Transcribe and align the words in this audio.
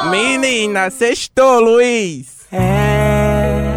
Menina, 0.05 0.89
sextou, 0.89 1.59
Luiz! 1.59 2.39
É, 2.51 3.75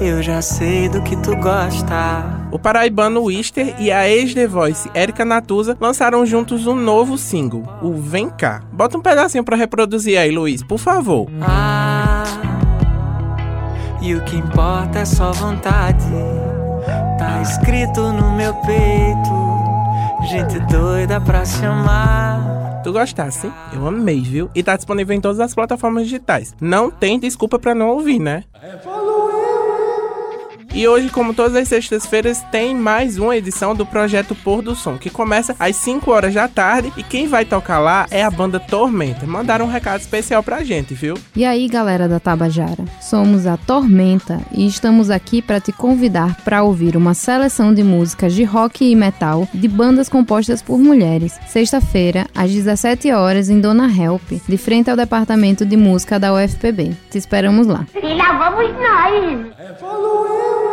eu 0.00 0.22
já 0.22 0.40
sei 0.42 0.88
do 0.88 1.02
que 1.02 1.16
tu 1.16 1.34
gosta. 1.36 2.24
O 2.52 2.58
paraibano 2.58 3.24
Wister 3.24 3.74
e 3.80 3.90
a 3.90 4.08
ex-The 4.08 4.46
Voice 4.46 4.88
Erika 4.94 5.24
Natuza 5.24 5.76
lançaram 5.80 6.24
juntos 6.24 6.66
um 6.66 6.74
novo 6.76 7.18
single, 7.18 7.64
o 7.82 7.92
Vem 7.94 8.30
Cá. 8.30 8.62
Bota 8.72 8.96
um 8.96 9.02
pedacinho 9.02 9.42
pra 9.42 9.56
reproduzir 9.56 10.18
aí, 10.18 10.30
Luiz, 10.30 10.62
por 10.62 10.78
favor. 10.78 11.28
Ah, 11.42 12.24
e 14.00 14.14
o 14.14 14.22
que 14.22 14.36
importa 14.36 15.00
é 15.00 15.04
só 15.04 15.32
vontade. 15.32 16.04
Tá 17.18 17.40
escrito 17.42 18.12
no 18.12 18.36
meu 18.36 18.54
peito, 18.54 20.28
gente 20.30 20.60
doida 20.70 21.20
pra 21.20 21.44
se 21.44 21.64
amar. 21.64 22.73
Tu 22.84 22.92
gostasse? 22.92 23.50
Eu 23.72 23.86
amei, 23.86 24.20
viu? 24.20 24.50
E 24.54 24.62
tá 24.62 24.76
disponível 24.76 25.16
em 25.16 25.20
todas 25.20 25.40
as 25.40 25.54
plataformas 25.54 26.04
digitais. 26.04 26.54
Não 26.60 26.90
tem 26.90 27.18
desculpa 27.18 27.58
pra 27.58 27.74
não 27.74 27.88
ouvir, 27.88 28.18
né? 28.18 28.44
E 30.76 30.88
hoje, 30.88 31.08
como 31.08 31.32
todas 31.32 31.54
as 31.54 31.68
sextas-feiras, 31.68 32.42
tem 32.50 32.74
mais 32.74 33.16
uma 33.16 33.36
edição 33.36 33.76
do 33.76 33.86
projeto 33.86 34.34
Pôr 34.34 34.60
do 34.60 34.74
Som, 34.74 34.98
que 34.98 35.08
começa 35.08 35.54
às 35.56 35.76
5 35.76 36.10
horas 36.10 36.34
da 36.34 36.48
tarde 36.48 36.92
e 36.96 37.02
quem 37.04 37.28
vai 37.28 37.44
tocar 37.44 37.78
lá 37.78 38.06
é 38.10 38.24
a 38.24 38.30
banda 38.30 38.58
Tormenta. 38.58 39.24
Mandaram 39.24 39.66
um 39.66 39.70
recado 39.70 40.00
especial 40.00 40.42
pra 40.42 40.64
gente, 40.64 40.92
viu? 40.92 41.16
E 41.36 41.44
aí, 41.44 41.68
galera 41.68 42.08
da 42.08 42.18
Tabajara? 42.18 42.84
Somos 43.00 43.46
a 43.46 43.56
Tormenta 43.56 44.40
e 44.50 44.66
estamos 44.66 45.10
aqui 45.10 45.40
para 45.40 45.60
te 45.60 45.70
convidar 45.70 46.34
para 46.42 46.64
ouvir 46.64 46.96
uma 46.96 47.14
seleção 47.14 47.72
de 47.72 47.84
músicas 47.84 48.34
de 48.34 48.42
rock 48.42 48.84
e 48.84 48.96
metal 48.96 49.46
de 49.54 49.68
bandas 49.68 50.08
compostas 50.08 50.60
por 50.60 50.76
mulheres. 50.76 51.38
Sexta-feira, 51.46 52.26
às 52.34 52.50
17 52.50 53.12
horas 53.12 53.48
em 53.48 53.60
Dona 53.60 53.86
Help, 53.86 54.28
de 54.48 54.58
frente 54.58 54.90
ao 54.90 54.96
departamento 54.96 55.64
de 55.64 55.76
música 55.76 56.18
da 56.18 56.34
UFPB. 56.34 56.96
Te 57.12 57.18
esperamos 57.18 57.68
lá. 57.68 57.86
E 57.94 58.14
lá 58.14 58.50
vamos 58.50 58.72
nós! 58.72 60.63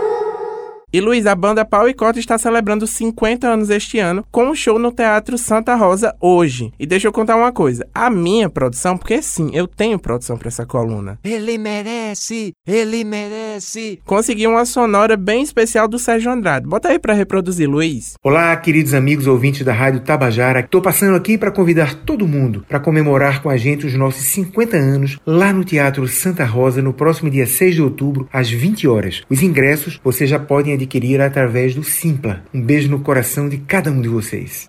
E 0.94 1.00
Luiz, 1.00 1.26
a 1.26 1.34
banda 1.34 1.64
Pau 1.64 1.88
e 1.88 1.94
Cota 1.94 2.20
está 2.20 2.38
celebrando 2.38 2.86
50 2.86 3.48
anos 3.48 3.70
este 3.70 3.98
ano 3.98 4.26
com 4.30 4.50
um 4.50 4.54
show 4.54 4.78
no 4.78 4.92
Teatro 4.92 5.38
Santa 5.38 5.74
Rosa 5.74 6.14
hoje. 6.20 6.74
E 6.78 6.86
deixa 6.86 7.08
eu 7.08 7.14
contar 7.14 7.38
uma 7.38 7.54
coisa, 7.54 7.88
a 7.96 8.10
minha 8.10 8.50
produção, 8.50 8.98
porque 8.98 9.22
sim, 9.22 9.52
eu 9.54 9.70
tenho 9.70 9.98
produção 9.98 10.38
para 10.38 10.50
essa 10.50 10.66
coluna. 10.66 11.18
Ele 11.24 11.58
merece, 11.58 12.52
ele 12.68 13.06
merece. 13.06 14.02
Consegui 14.06 14.46
uma 14.46 14.66
sonora 14.66 15.16
bem 15.16 15.42
especial 15.42 15.88
do 15.88 15.98
Sérgio 15.98 16.30
Andrade. 16.30 16.68
Bota 16.68 16.90
aí 16.90 17.00
para 17.00 17.14
reproduzir, 17.14 17.70
Luiz. 17.70 18.16
Olá, 18.22 18.54
queridos 18.58 18.94
amigos 18.94 19.28
ouvintes 19.28 19.64
da 19.64 19.72
Rádio 19.72 20.02
Tabajara. 20.02 20.60
Estou 20.60 20.82
passando 20.82 21.16
aqui 21.16 21.38
para 21.38 21.52
convidar 21.52 22.04
todo 22.04 22.28
mundo 22.28 22.66
para 22.68 22.82
comemorar 22.82 23.42
com 23.42 23.50
a 23.50 23.56
gente 23.56 23.86
os 23.86 23.94
nossos 23.94 24.26
50 24.26 24.76
anos 24.76 25.18
lá 25.26 25.54
no 25.54 25.64
Teatro 25.64 26.06
Santa 26.10 26.44
Rosa 26.44 26.82
no 26.82 26.92
próximo 26.92 27.30
dia 27.30 27.48
6 27.48 27.76
de 27.76 27.82
outubro, 27.82 28.28
às 28.30 28.50
20 28.50 28.90
horas. 28.90 29.24
Os 29.30 29.42
ingressos 29.42 29.98
você 30.04 30.28
já 30.28 30.38
podem 30.38 30.81
adquirir 30.82 31.22
através 31.22 31.76
do 31.76 31.84
Simpla. 31.84 32.44
Um 32.54 32.62
beijo 32.62 32.90
no 32.90 33.00
coração 33.00 33.48
de 33.48 33.58
cada 33.58 33.92
um 33.92 34.02
de 34.02 34.10
vocês. 34.10 34.68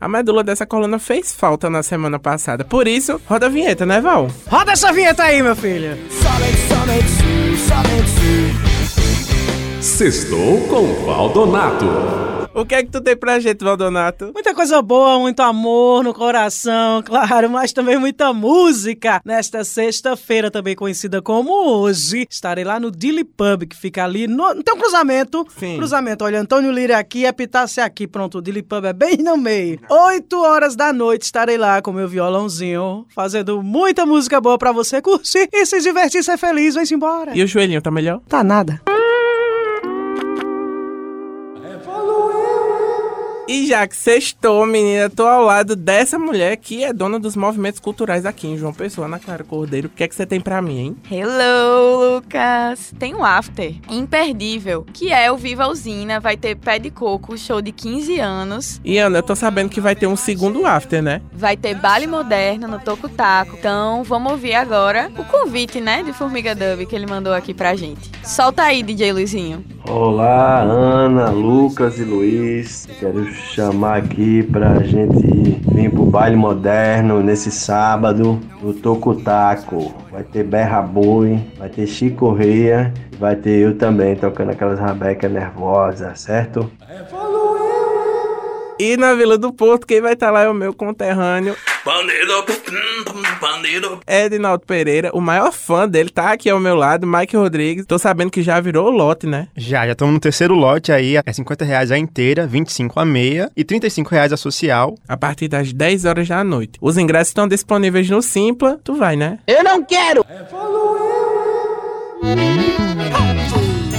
A 0.00 0.08
medula 0.08 0.42
dessa 0.42 0.64
coluna 0.64 0.98
fez 0.98 1.34
falta 1.34 1.68
na 1.68 1.82
semana 1.82 2.18
passada. 2.18 2.64
Por 2.64 2.88
isso, 2.88 3.20
roda 3.26 3.46
a 3.46 3.48
vinheta, 3.50 3.84
né, 3.84 4.00
Val? 4.00 4.28
Roda 4.46 4.72
essa 4.72 4.92
vinheta 4.92 5.24
aí, 5.24 5.42
meu 5.42 5.54
filho! 5.54 5.96
Sextou 9.80 10.60
com 10.68 11.04
Valdonato. 11.04 12.39
O 12.52 12.66
que 12.66 12.74
é 12.74 12.82
que 12.82 12.90
tu 12.90 13.00
tem 13.00 13.16
pra 13.16 13.38
gente, 13.38 13.62
Valdonato? 13.62 14.32
Muita 14.34 14.52
coisa 14.52 14.82
boa, 14.82 15.20
muito 15.20 15.40
amor 15.40 16.02
no 16.02 16.12
coração, 16.12 17.00
claro, 17.06 17.48
mas 17.48 17.72
também 17.72 17.96
muita 17.96 18.32
música. 18.32 19.20
Nesta 19.24 19.62
sexta-feira, 19.62 20.50
também 20.50 20.74
conhecida 20.74 21.22
como 21.22 21.52
hoje, 21.52 22.26
estarei 22.28 22.64
lá 22.64 22.80
no 22.80 22.90
Dilly 22.90 23.22
Pub, 23.22 23.66
que 23.68 23.76
fica 23.76 24.04
ali 24.04 24.26
no. 24.26 24.52
Não 24.52 24.62
tem 24.62 24.74
um 24.74 24.78
cruzamento? 24.78 25.46
Sim. 25.56 25.76
Cruzamento. 25.76 26.24
Olha, 26.24 26.40
Antônio 26.40 26.72
Lira 26.72 26.98
aqui, 26.98 27.24
Epitácia 27.24 27.84
aqui. 27.84 28.08
Pronto, 28.08 28.38
o 28.38 28.42
Dilly 28.42 28.62
Pub 28.62 28.84
é 28.84 28.92
bem 28.92 29.18
no 29.18 29.36
meio. 29.36 29.78
Oito 29.88 30.42
horas 30.42 30.74
da 30.74 30.92
noite 30.92 31.22
estarei 31.22 31.56
lá 31.56 31.80
com 31.80 31.92
meu 31.92 32.08
violãozinho, 32.08 33.06
fazendo 33.14 33.62
muita 33.62 34.04
música 34.04 34.40
boa 34.40 34.58
pra 34.58 34.72
você 34.72 35.00
curtir 35.00 35.48
e 35.52 35.64
se 35.64 35.80
divertir, 35.80 36.24
ser 36.24 36.36
feliz. 36.36 36.74
Vem-se 36.74 36.94
embora. 36.94 37.30
E 37.32 37.44
o 37.44 37.46
joelhinho 37.46 37.80
tá 37.80 37.92
melhor? 37.92 38.20
Tá 38.28 38.42
nada. 38.42 38.82
E 43.50 43.66
já 43.66 43.84
que 43.84 43.96
sextou, 43.96 44.64
menina, 44.64 45.10
tô 45.10 45.26
ao 45.26 45.42
lado 45.42 45.74
dessa 45.74 46.16
mulher 46.20 46.56
que 46.56 46.84
é 46.84 46.92
dona 46.92 47.18
dos 47.18 47.34
movimentos 47.34 47.80
culturais 47.80 48.24
aqui 48.24 48.46
em 48.46 48.56
João 48.56 48.72
Pessoa, 48.72 49.08
na 49.08 49.18
Clara 49.18 49.42
Cordeiro. 49.42 49.88
O 49.88 49.90
que 49.90 50.04
é 50.04 50.08
que 50.08 50.14
você 50.14 50.24
tem 50.24 50.40
pra 50.40 50.62
mim, 50.62 50.78
hein? 50.78 50.96
Hello, 51.10 52.14
Lucas! 52.14 52.94
Tem 52.96 53.12
um 53.12 53.24
after 53.24 53.74
imperdível, 53.90 54.86
que 54.92 55.12
é 55.12 55.32
o 55.32 55.36
Viva 55.36 55.66
Usina, 55.66 56.20
vai 56.20 56.36
ter 56.36 56.54
Pé 56.54 56.78
de 56.78 56.92
Coco, 56.92 57.36
show 57.36 57.60
de 57.60 57.72
15 57.72 58.20
anos, 58.20 58.80
E 58.84 58.98
Ana, 58.98 59.18
eu 59.18 59.22
tô 59.24 59.34
sabendo 59.34 59.68
que 59.68 59.80
vai 59.80 59.96
ter 59.96 60.06
um 60.06 60.14
segundo 60.14 60.64
after, 60.64 61.02
né? 61.02 61.20
vai 61.32 61.56
ter 61.56 61.74
baile 61.74 62.06
moderno 62.06 62.68
no 62.68 62.78
Toco 62.78 63.08
Taco. 63.08 63.56
Então, 63.58 64.04
vamos 64.04 64.30
ouvir 64.30 64.54
agora 64.54 65.10
o 65.18 65.24
convite, 65.24 65.80
né, 65.80 66.04
de 66.04 66.12
Formiga 66.12 66.54
Dub 66.54 66.86
que 66.86 66.94
ele 66.94 67.06
mandou 67.06 67.32
aqui 67.32 67.52
pra 67.52 67.74
gente. 67.74 68.12
Solta 68.22 68.62
aí, 68.62 68.80
DJ 68.80 69.12
Luizinho. 69.12 69.64
Olá, 69.88 70.60
Ana, 70.60 71.30
Lucas 71.30 71.98
e 71.98 72.04
Luiz. 72.04 72.86
Quero 73.00 73.39
chamar 73.40 73.98
aqui 73.98 74.42
pra 74.42 74.82
gente 74.82 75.60
vir 75.72 75.90
pro 75.90 76.04
baile 76.04 76.36
moderno 76.36 77.22
nesse 77.22 77.50
sábado 77.50 78.38
no 78.62 78.72
Tocutaco. 78.72 79.94
Vai 80.10 80.22
ter 80.22 80.44
Berra 80.44 80.82
Boi, 80.82 81.40
vai 81.58 81.68
ter 81.68 81.86
Chico 81.86 82.18
Correia 82.18 82.92
e 83.12 83.16
vai 83.16 83.36
ter 83.36 83.58
eu 83.58 83.76
também 83.76 84.14
tocando 84.14 84.50
aquelas 84.50 84.78
rabecas 84.78 85.30
nervosas, 85.30 86.20
certo? 86.20 86.70
E 88.80 88.96
na 88.96 89.12
Vila 89.12 89.36
do 89.36 89.52
Porto, 89.52 89.86
quem 89.86 90.00
vai 90.00 90.14
estar 90.14 90.30
lá 90.30 90.40
é 90.40 90.48
o 90.48 90.54
meu 90.54 90.72
conterrâneo. 90.72 91.54
Edinaldo 94.06 94.64
Pereira, 94.64 95.10
o 95.12 95.20
maior 95.20 95.52
fã 95.52 95.86
dele, 95.86 96.08
tá 96.08 96.32
aqui 96.32 96.48
ao 96.48 96.58
meu 96.58 96.74
lado, 96.74 97.06
Mike 97.06 97.36
Rodrigues. 97.36 97.84
Tô 97.84 97.98
sabendo 97.98 98.30
que 98.30 98.42
já 98.42 98.58
virou 98.58 98.86
o 98.86 98.90
lote, 98.90 99.26
né? 99.26 99.48
Já, 99.54 99.84
já 99.84 99.92
estamos 99.92 100.14
no 100.14 100.18
terceiro 100.18 100.54
lote 100.54 100.90
aí, 100.90 101.16
é 101.18 101.30
50 101.30 101.62
reais 101.62 101.92
a 101.92 101.98
inteira, 101.98 102.46
25 102.46 102.98
a 102.98 103.04
meia 103.04 103.50
e 103.54 103.64
35 103.64 104.08
reais 104.08 104.32
a 104.32 104.38
social. 104.38 104.94
A 105.06 105.14
partir 105.14 105.48
das 105.48 105.74
10 105.74 106.06
horas 106.06 106.26
da 106.26 106.42
noite. 106.42 106.78
Os 106.80 106.96
ingressos 106.96 107.28
estão 107.28 107.46
disponíveis 107.46 108.08
no 108.08 108.22
Simpla. 108.22 108.80
Tu 108.82 108.94
vai, 108.94 109.14
né? 109.14 109.40
Eu 109.46 109.62
não 109.62 109.84
quero! 109.84 110.24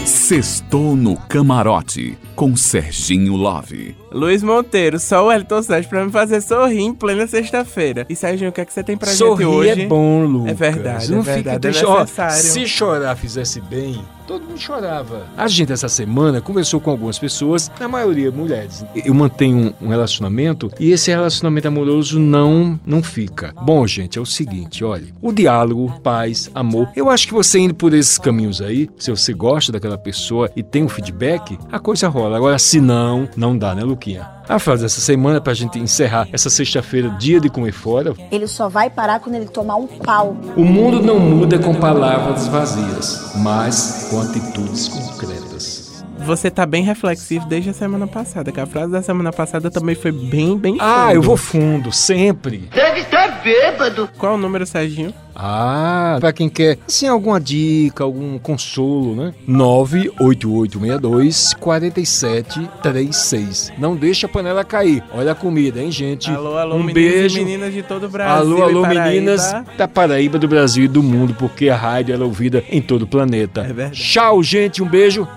Sextou 0.03 0.95
no 0.95 1.15
Camarote 1.17 2.17
com 2.35 2.55
Serginho 2.55 3.35
Love. 3.35 4.00
Luiz 4.11 4.43
Monteiro, 4.43 4.99
só 4.99 5.25
o 5.25 5.31
Elton 5.31 5.63
Santos 5.63 5.87
pra 5.87 6.05
me 6.05 6.11
fazer 6.11 6.41
sorrir 6.41 6.81
em 6.81 6.93
plena 6.93 7.25
sexta-feira. 7.27 8.05
E 8.09 8.15
Serginho, 8.15 8.49
o 8.49 8.53
que 8.53 8.61
é 8.61 8.65
que 8.65 8.73
você 8.73 8.83
tem 8.83 8.97
pra 8.97 9.09
Sorrir 9.09 9.45
gente 9.45 9.55
hoje? 9.55 9.81
é 9.83 9.87
bom, 9.87 10.25
Lucas. 10.25 10.51
É 10.51 10.53
verdade, 10.53 11.11
Não 11.11 11.19
é 11.19 11.21
verdade, 11.21 11.37
fica 11.39 11.51
é 11.51 11.59
triste. 11.59 11.85
Ó, 11.85 11.99
necessário. 12.01 12.35
se 12.35 12.67
chorar 12.67 13.15
fizesse 13.15 13.61
bem, 13.61 14.01
todo 14.27 14.43
mundo 14.45 14.59
chorava. 14.59 15.25
A 15.37 15.47
gente, 15.47 15.71
essa 15.71 15.87
semana, 15.87 16.41
conversou 16.41 16.79
com 16.79 16.91
algumas 16.91 17.17
pessoas, 17.17 17.71
na 17.79 17.87
maioria 17.87 18.31
mulheres. 18.31 18.83
Eu 19.05 19.13
mantenho 19.13 19.73
um, 19.81 19.85
um 19.85 19.89
relacionamento 19.89 20.69
e 20.79 20.91
esse 20.91 21.09
relacionamento 21.09 21.67
amoroso 21.67 22.19
não, 22.19 22.79
não 22.85 23.01
fica. 23.01 23.53
Bom, 23.61 23.85
gente, 23.87 24.17
é 24.17 24.21
o 24.21 24.25
seguinte, 24.25 24.83
olha. 24.83 25.07
O 25.21 25.31
diálogo, 25.31 25.99
paz, 26.01 26.49
amor. 26.53 26.89
Eu 26.95 27.09
acho 27.09 27.27
que 27.27 27.33
você 27.33 27.59
indo 27.59 27.73
por 27.75 27.93
esses 27.93 28.17
caminhos 28.17 28.61
aí, 28.61 28.89
se 28.97 29.09
você 29.09 29.33
gosta 29.33 29.71
daquela 29.71 29.97
pessoa 29.97 30.49
e 30.55 30.61
tem 30.63 30.83
um 30.83 30.89
feedback, 30.89 31.57
a 31.71 31.79
coisa 31.79 32.07
rola. 32.09 32.35
Agora, 32.37 32.59
se 32.59 32.81
não, 32.81 33.27
não 33.37 33.57
dá, 33.57 33.73
né, 33.73 33.83
Luquinha? 34.01 34.27
A 34.49 34.57
frase 34.57 34.81
dessa 34.81 34.99
semana, 34.99 35.39
pra 35.39 35.53
gente 35.53 35.77
encerrar 35.77 36.27
essa 36.33 36.49
sexta-feira, 36.49 37.09
dia 37.19 37.39
de 37.39 37.49
comer 37.49 37.71
fora, 37.71 38.13
Ele 38.31 38.47
só 38.47 38.67
vai 38.67 38.89
parar 38.89 39.19
quando 39.19 39.35
ele 39.35 39.45
tomar 39.45 39.75
um 39.75 39.85
pau. 39.85 40.35
o 40.57 40.63
mundo 40.65 41.01
não 41.01 41.19
muda 41.19 41.59
com 41.59 41.73
palavras 41.75 42.47
vazias, 42.47 43.31
mas 43.35 44.07
com 44.09 44.19
atitudes 44.21 44.87
concretas. 44.87 46.03
Você 46.25 46.51
tá 46.51 46.65
bem 46.67 46.83
reflexivo 46.83 47.47
desde 47.47 47.71
a 47.71 47.73
semana 47.73 48.05
passada, 48.07 48.51
que 48.51 48.59
a 48.59 48.65
frase 48.67 48.91
da 48.91 49.01
semana 49.01 49.31
passada 49.31 49.71
também 49.71 49.95
foi 49.95 50.11
bem, 50.11 50.55
bem 50.57 50.77
Ah, 50.79 51.05
fundo. 51.07 51.13
eu 51.15 51.21
vou 51.21 51.37
fundo, 51.37 51.91
sempre. 51.91 52.69
Deve 52.73 52.99
estar 53.01 53.30
bêbado. 53.43 54.09
Qual 54.17 54.33
é 54.33 54.35
o 54.35 54.37
número, 54.37 54.65
Serginho? 54.65 55.13
Ah, 55.35 56.17
pra 56.19 56.31
quem 56.33 56.49
quer, 56.49 56.77
assim, 56.87 57.07
alguma 57.07 57.39
dica, 57.39 58.03
algum 58.03 58.37
consolo, 58.37 59.15
né? 59.15 59.33
98862 59.47 61.53
4736. 61.59 63.71
Não 63.77 63.95
deixa 63.95 64.27
a 64.27 64.29
panela 64.29 64.63
cair. 64.63 65.03
Olha 65.13 65.31
a 65.31 65.35
comida, 65.35 65.81
hein, 65.81 65.91
gente? 65.91 66.29
Alô, 66.29 66.57
alô, 66.57 66.75
um 66.75 66.85
beijo. 66.85 67.39
e 67.39 67.45
meninas 67.45 67.73
de 67.73 67.81
todo 67.81 68.05
o 68.05 68.09
Brasil. 68.09 68.35
Alô, 68.35 68.63
alô, 68.63 68.81
Paraíba. 68.81 69.05
meninas 69.05 69.51
da 69.77 69.87
Paraíba, 69.87 70.37
do 70.37 70.47
Brasil 70.47 70.85
e 70.85 70.87
do 70.87 71.01
mundo, 71.01 71.35
porque 71.39 71.69
a 71.69 71.75
rádio 71.75 72.13
é 72.13 72.17
ouvida 72.19 72.63
em 72.69 72.81
todo 72.81 73.03
o 73.03 73.07
planeta. 73.07 73.61
É 73.61 73.73
verdade. 73.73 73.99
Tchau, 74.01 74.43
gente, 74.43 74.83
um 74.83 74.87
beijo. 74.87 75.27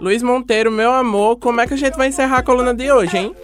Luiz 0.00 0.22
Monteiro, 0.22 0.70
meu 0.70 0.92
amor, 0.92 1.36
como 1.36 1.60
é 1.60 1.66
que 1.66 1.74
a 1.74 1.76
gente 1.76 1.96
vai 1.96 2.08
encerrar 2.08 2.38
a 2.38 2.42
coluna 2.42 2.72
de 2.72 2.90
hoje, 2.90 3.18
hein? 3.18 3.34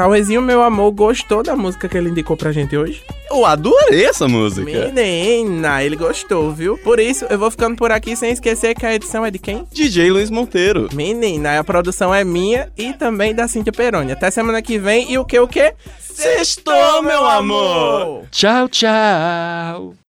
Cauezinho, 0.00 0.40
meu 0.40 0.62
amor, 0.62 0.92
gostou 0.92 1.42
da 1.42 1.54
música 1.54 1.86
que 1.86 1.94
ele 1.94 2.08
indicou 2.08 2.34
pra 2.34 2.50
gente 2.52 2.74
hoje? 2.74 3.02
Eu 3.30 3.44
adorei 3.44 4.06
essa 4.06 4.26
música. 4.26 4.64
Menina, 4.64 5.84
ele 5.84 5.94
gostou, 5.94 6.50
viu? 6.50 6.78
Por 6.78 6.98
isso, 6.98 7.26
eu 7.26 7.38
vou 7.38 7.50
ficando 7.50 7.76
por 7.76 7.92
aqui 7.92 8.16
sem 8.16 8.30
esquecer 8.32 8.74
que 8.74 8.86
a 8.86 8.94
edição 8.94 9.26
é 9.26 9.30
de 9.30 9.38
quem? 9.38 9.66
DJ 9.70 10.10
Luiz 10.10 10.30
Monteiro. 10.30 10.88
Menina, 10.94 11.58
a 11.58 11.62
produção 11.62 12.14
é 12.14 12.24
minha 12.24 12.72
e 12.78 12.94
também 12.94 13.34
da 13.34 13.46
Cíntia 13.46 13.74
Peroni. 13.74 14.12
Até 14.12 14.30
semana 14.30 14.62
que 14.62 14.78
vem 14.78 15.12
e 15.12 15.18
o 15.18 15.24
que, 15.26 15.38
o 15.38 15.46
que? 15.46 15.74
Sextou, 15.98 17.02
meu 17.02 17.26
amor! 17.26 18.24
Tchau, 18.30 18.70
tchau. 18.70 19.94